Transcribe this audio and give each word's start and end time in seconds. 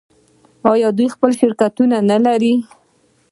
آیا 0.71 0.89
دوی 0.97 1.07
خپل 1.15 1.31
شرکتونه 1.41 1.97
نلري؟ 2.09 2.53